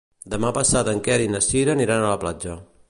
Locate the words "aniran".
1.77-2.07